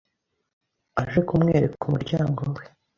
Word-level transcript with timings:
aje 1.01 1.19
kumwereka 1.27 1.81
umuryango 1.85 2.39
we 2.55 2.63